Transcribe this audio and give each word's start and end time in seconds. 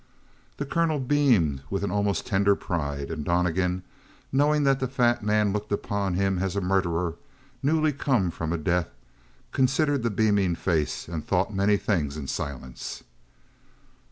The 0.57 0.65
colonel 0.65 0.97
beamed 0.99 1.61
with 1.69 1.83
an 1.83 1.91
almost 1.91 2.25
tender 2.25 2.55
pride, 2.55 3.11
and 3.11 3.23
Donnegan, 3.23 3.83
knowing 4.31 4.63
that 4.63 4.79
the 4.79 4.87
fat 4.87 5.21
man 5.21 5.53
looked 5.53 5.71
upon 5.71 6.15
him 6.15 6.39
as 6.39 6.55
a 6.55 6.59
murderer, 6.59 7.17
newly 7.61 7.93
come 7.93 8.31
from 8.31 8.51
a 8.51 8.57
death, 8.57 8.89
considered 9.51 10.01
the 10.01 10.09
beaming 10.09 10.55
face 10.55 11.07
and 11.07 11.23
thought 11.23 11.53
many 11.53 11.77
things 11.77 12.17
in 12.17 12.25
silence. 12.25 13.03